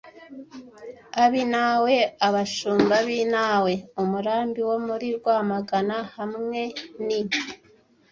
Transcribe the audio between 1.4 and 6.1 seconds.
Nawe: Abashumba b’i Nawe (umurambi wo muri Rwamagana,